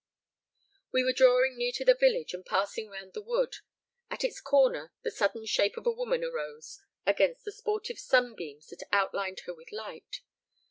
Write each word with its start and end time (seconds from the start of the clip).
We 0.91 1.03
were 1.03 1.13
drawing 1.13 1.59
near 1.59 1.71
to 1.73 1.85
the 1.85 1.93
village 1.93 2.33
and 2.33 2.43
passing 2.43 2.89
round 2.89 3.13
the 3.13 3.21
wood. 3.21 3.57
At 4.09 4.23
its 4.23 4.41
corner, 4.41 4.91
the 5.03 5.11
sudden 5.11 5.45
shape 5.45 5.77
of 5.77 5.85
a 5.85 5.91
woman 5.91 6.23
arose 6.23 6.79
against 7.05 7.45
the 7.45 7.51
sportive 7.51 7.99
sunbeams 7.99 8.69
that 8.69 8.81
outlined 8.91 9.41
her 9.41 9.53
with 9.53 9.71
light. 9.71 10.21